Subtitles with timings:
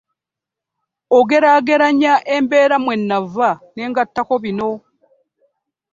[1.17, 4.71] Ogeraageranya embeera mwe wava n'ogattako bino.